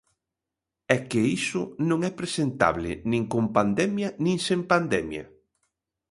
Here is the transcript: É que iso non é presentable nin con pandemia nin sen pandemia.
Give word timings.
É 0.95 0.97
que 1.09 1.21
iso 1.39 1.61
non 1.89 1.99
é 2.09 2.11
presentable 2.19 2.91
nin 3.11 3.23
con 3.33 3.45
pandemia 3.57 4.09
nin 4.23 4.37
sen 4.47 4.59
pandemia. 4.71 5.23